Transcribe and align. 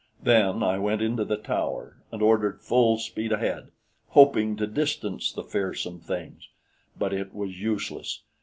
Then 0.23 0.63
I 0.63 0.79
went 0.79 1.03
into 1.03 1.23
the 1.23 1.37
tower 1.37 1.97
and 2.11 2.23
ordered 2.23 2.63
full 2.63 2.97
speed 2.97 3.31
ahead, 3.31 3.69
hoping 4.07 4.55
to 4.57 4.65
distance 4.65 5.31
the 5.31 5.43
fearsome 5.43 5.99
things; 5.99 6.49
but 6.97 7.13
it 7.13 7.35
was 7.35 7.61
useless. 7.61 8.23